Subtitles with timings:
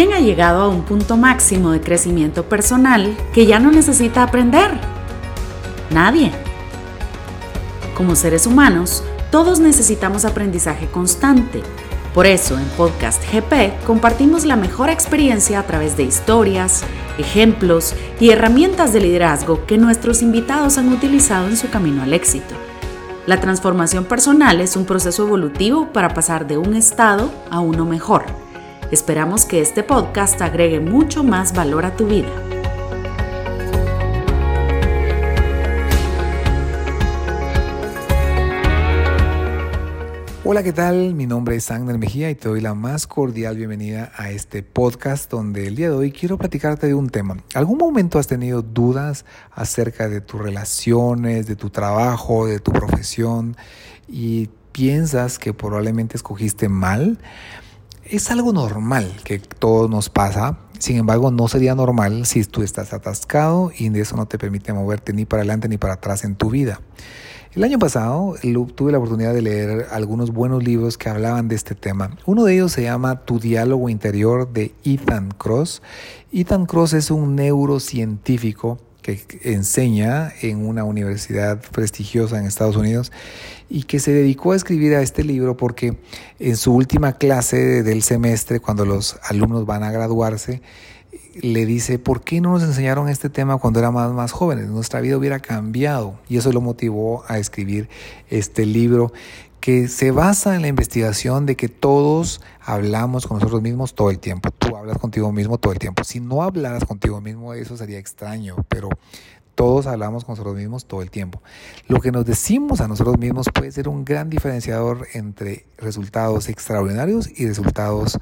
[0.00, 4.70] ¿Quién ha llegado a un punto máximo de crecimiento personal que ya no necesita aprender?
[5.90, 6.32] Nadie.
[7.94, 11.60] Como seres humanos, todos necesitamos aprendizaje constante.
[12.14, 16.82] Por eso en Podcast GP compartimos la mejor experiencia a través de historias,
[17.18, 22.54] ejemplos y herramientas de liderazgo que nuestros invitados han utilizado en su camino al éxito.
[23.26, 28.39] La transformación personal es un proceso evolutivo para pasar de un estado a uno mejor
[28.90, 32.28] Esperamos que este podcast agregue mucho más valor a tu vida.
[40.42, 41.14] Hola, ¿qué tal?
[41.14, 45.30] Mi nombre es Agner Mejía y te doy la más cordial bienvenida a este podcast
[45.30, 47.36] donde el día de hoy quiero platicarte de un tema.
[47.54, 53.56] ¿Algún momento has tenido dudas acerca de tus relaciones, de tu trabajo, de tu profesión
[54.08, 57.20] y piensas que probablemente escogiste mal?
[58.04, 60.58] Es algo normal que todo nos pasa.
[60.78, 65.12] Sin embargo, no sería normal si tú estás atascado y eso no te permite moverte
[65.12, 66.80] ni para adelante ni para atrás en tu vida.
[67.52, 68.36] El año pasado
[68.76, 72.16] tuve la oportunidad de leer algunos buenos libros que hablaban de este tema.
[72.24, 75.82] Uno de ellos se llama Tu diálogo interior de Ethan Cross.
[76.32, 83.12] Ethan Cross es un neurocientífico que enseña en una universidad prestigiosa en Estados Unidos
[83.68, 85.96] y que se dedicó a escribir a este libro porque
[86.38, 90.60] en su última clase del semestre, cuando los alumnos van a graduarse,
[91.40, 94.66] le dice, ¿por qué no nos enseñaron este tema cuando éramos más jóvenes?
[94.68, 97.88] Nuestra vida hubiera cambiado y eso lo motivó a escribir
[98.28, 99.12] este libro
[99.60, 104.18] que se basa en la investigación de que todos hablamos con nosotros mismos todo el
[104.18, 104.50] tiempo.
[104.50, 106.02] Tú hablas contigo mismo todo el tiempo.
[106.04, 108.88] Si no hablaras contigo mismo, eso sería extraño, pero
[109.54, 111.42] todos hablamos con nosotros mismos todo el tiempo.
[111.86, 117.28] Lo que nos decimos a nosotros mismos puede ser un gran diferenciador entre resultados extraordinarios
[117.38, 118.18] y resultados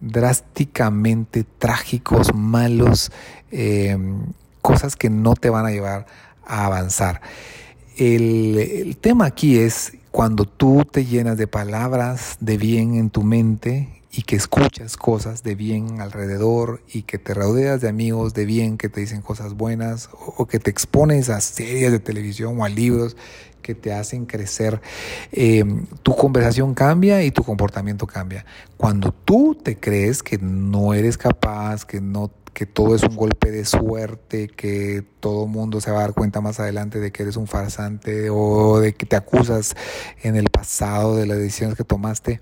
[0.00, 3.12] drásticamente trágicos, malos,
[3.52, 3.96] eh,
[4.62, 6.06] cosas que no te van a llevar
[6.44, 7.20] a avanzar.
[7.96, 14.02] El tema aquí es cuando tú te llenas de palabras de bien en tu mente
[14.12, 18.76] y que escuchas cosas de bien alrededor y que te rodeas de amigos de bien
[18.76, 22.68] que te dicen cosas buenas o que te expones a series de televisión o a
[22.68, 23.16] libros
[23.62, 24.80] que te hacen crecer,
[25.32, 25.64] eh,
[26.02, 28.44] tu conversación cambia y tu comportamiento cambia.
[28.76, 33.50] Cuando tú te crees que no eres capaz, que no que todo es un golpe
[33.50, 37.36] de suerte, que todo mundo se va a dar cuenta más adelante de que eres
[37.36, 39.76] un farsante o de que te acusas
[40.22, 42.40] en el pasado de las decisiones que tomaste,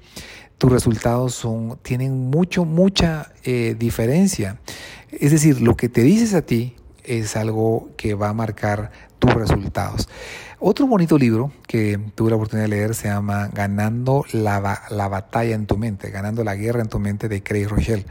[0.58, 4.60] tus resultados son, tienen mucho, mucha eh, diferencia.
[5.12, 6.74] Es decir, lo que te dices a ti
[7.04, 10.08] es algo que va a marcar tus resultados.
[10.60, 15.54] Otro bonito libro que tuve la oportunidad de leer se llama Ganando la, la batalla
[15.54, 18.04] en tu mente, Ganando la guerra en tu mente de Craig Rochelle.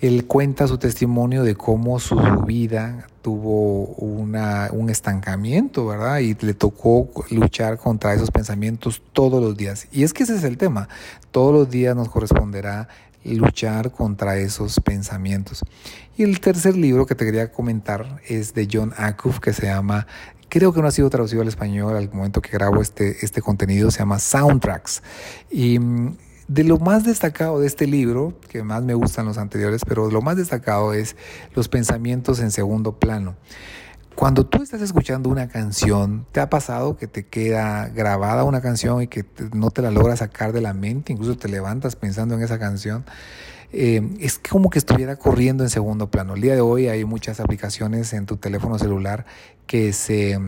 [0.00, 2.16] Él cuenta su testimonio de cómo su
[2.46, 6.18] vida tuvo un estancamiento, ¿verdad?
[6.18, 9.88] Y le tocó luchar contra esos pensamientos todos los días.
[9.90, 10.88] Y es que ese es el tema.
[11.30, 12.88] Todos los días nos corresponderá
[13.24, 15.64] luchar contra esos pensamientos.
[16.16, 20.06] Y el tercer libro que te quería comentar es de John Acuff, que se llama
[20.48, 23.90] creo que no ha sido traducido al español al momento que grabo este, este contenido,
[23.90, 25.02] se llama Soundtracks.
[25.50, 26.16] Y mm,
[26.48, 30.22] de lo más destacado de este libro, que más me gustan los anteriores, pero lo
[30.22, 31.14] más destacado es
[31.54, 33.36] los pensamientos en segundo plano.
[34.14, 39.02] Cuando tú estás escuchando una canción, ¿te ha pasado que te queda grabada una canción
[39.02, 41.12] y que no te la logras sacar de la mente?
[41.12, 43.04] Incluso te levantas pensando en esa canción.
[43.72, 46.34] Eh, es como que estuviera corriendo en segundo plano.
[46.34, 49.24] El día de hoy hay muchas aplicaciones en tu teléfono celular
[49.66, 50.40] que se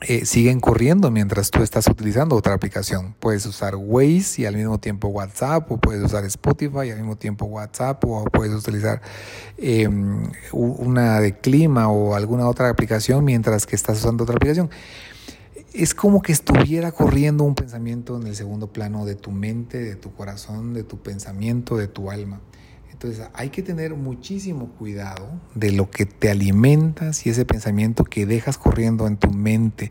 [0.00, 3.14] eh, siguen corriendo mientras tú estás utilizando otra aplicación.
[3.20, 7.16] Puedes usar Waze y al mismo tiempo WhatsApp, o puedes usar Spotify y al mismo
[7.16, 9.00] tiempo WhatsApp, o puedes utilizar
[9.56, 14.68] em, una de clima o alguna otra aplicación mientras que estás usando otra aplicación.
[15.72, 19.96] Es como que estuviera corriendo un pensamiento en el segundo plano de tu mente, de
[19.96, 22.40] tu corazón, de tu pensamiento, de tu alma.
[22.94, 28.24] Entonces hay que tener muchísimo cuidado de lo que te alimentas y ese pensamiento que
[28.24, 29.90] dejas corriendo en tu mente.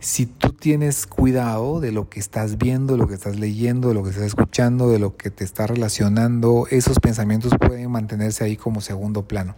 [0.00, 4.10] Si tú tienes cuidado de lo que estás viendo, lo que estás leyendo, lo que
[4.10, 9.26] estás escuchando, de lo que te está relacionando, esos pensamientos pueden mantenerse ahí como segundo
[9.26, 9.56] plano.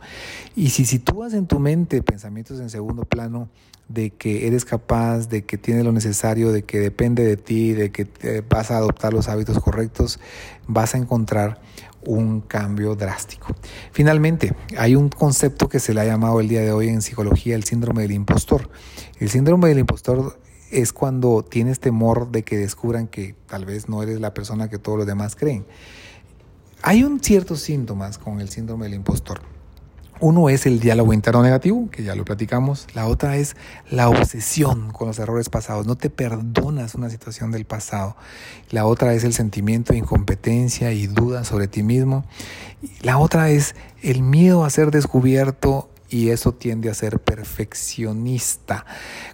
[0.54, 3.48] Y si sitúas en tu mente pensamientos en segundo plano
[3.88, 7.90] de que eres capaz, de que tienes lo necesario, de que depende de ti, de
[7.90, 10.20] que vas a adoptar los hábitos correctos,
[10.68, 11.60] vas a encontrar
[12.06, 13.54] un cambio drástico.
[13.92, 17.54] Finalmente, hay un concepto que se le ha llamado el día de hoy en psicología
[17.54, 18.70] el síndrome del impostor.
[19.18, 20.38] El síndrome del impostor
[20.70, 24.78] es cuando tienes temor de que descubran que tal vez no eres la persona que
[24.78, 25.66] todos los demás creen.
[26.82, 29.55] hay un ciertos síntomas con el síndrome del impostor.
[30.20, 32.86] Uno es el diálogo interno negativo, que ya lo platicamos.
[32.94, 33.54] La otra es
[33.90, 35.86] la obsesión con los errores pasados.
[35.86, 38.16] No te perdonas una situación del pasado.
[38.70, 42.24] La otra es el sentimiento de incompetencia y duda sobre ti mismo.
[43.02, 48.86] La otra es el miedo a ser descubierto y eso tiende a ser perfeccionista.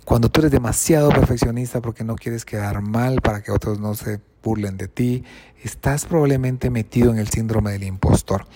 [0.05, 4.21] Cuando tú eres demasiado perfeccionista porque no quieres quedar mal para que otros no se
[4.43, 5.25] burlen de ti,
[5.63, 8.47] estás probablemente metido en el síndrome del impostor.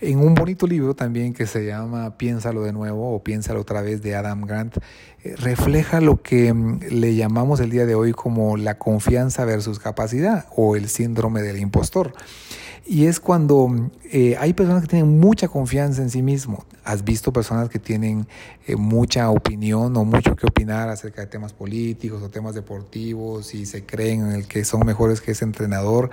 [0.00, 4.02] En un bonito libro también que se llama Piénsalo de nuevo o Piénsalo otra vez
[4.02, 4.76] de Adam Grant,
[5.24, 9.78] eh, refleja lo que mm, le llamamos el día de hoy como la confianza versus
[9.78, 12.12] capacidad o el síndrome del impostor.
[12.90, 16.64] Y es cuando eh, hay personas que tienen mucha confianza en sí mismo.
[16.84, 18.26] Has visto personas que tienen
[18.66, 23.66] eh, mucha opinión o mucho que opinar acerca de temas políticos o temas deportivos y
[23.66, 26.10] se creen en el que son mejores que ese entrenador.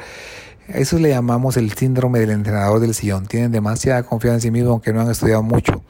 [0.68, 3.28] Eso le llamamos el síndrome del entrenador del sillón.
[3.28, 5.84] Tienen demasiada confianza en sí mismo aunque no han estudiado mucho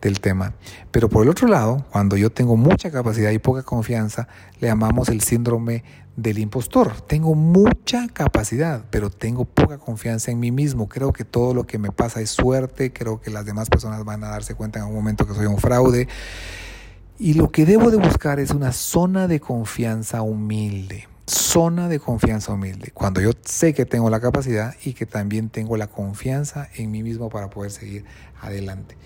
[0.00, 0.54] del tema.
[0.90, 5.10] Pero por el otro lado, cuando yo tengo mucha capacidad y poca confianza, le llamamos
[5.10, 5.84] el síndrome
[6.16, 7.00] del impostor.
[7.02, 10.88] Tengo mucha capacidad, pero tengo poca confianza en mí mismo.
[10.88, 14.24] Creo que todo lo que me pasa es suerte, creo que las demás personas van
[14.24, 16.08] a darse cuenta en algún momento que soy un fraude.
[17.18, 21.11] Y lo que debo de buscar es una zona de confianza humilde.
[21.32, 22.90] Zona de confianza humilde.
[22.92, 27.02] Cuando yo sé que tengo la capacidad y que también tengo la confianza en mí
[27.02, 28.04] mismo para poder seguir
[28.40, 28.96] adelante.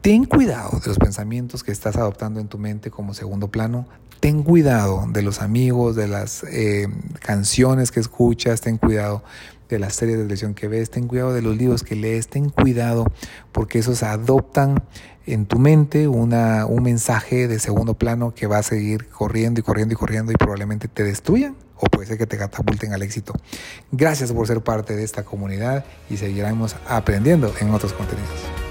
[0.00, 3.86] Ten cuidado de los pensamientos que estás adoptando en tu mente como segundo plano.
[4.20, 6.88] Ten cuidado de los amigos, de las eh,
[7.28, 9.22] canciones que escuchas, ten cuidado
[9.68, 12.48] de las series de televisión que ves, ten cuidado de los libros que lees, ten
[12.48, 13.04] cuidado
[13.52, 14.82] porque esos adoptan
[15.26, 19.62] en tu mente una, un mensaje de segundo plano que va a seguir corriendo y
[19.62, 23.34] corriendo y corriendo y probablemente te destruyan o puede ser que te catapulten al éxito.
[23.92, 28.67] Gracias por ser parte de esta comunidad y seguiremos aprendiendo en otros contenidos.